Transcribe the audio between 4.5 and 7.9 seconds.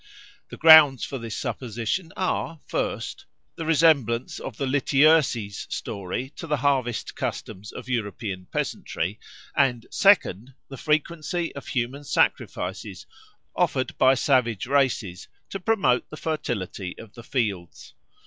the Lityerses story to the harvest customs of